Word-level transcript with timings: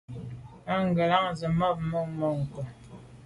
Ngelan 0.85 1.27
ze 1.39 1.47
me 1.57 1.67
na’ 1.69 1.75
mbe 1.85 1.99
mônke’. 2.17 2.63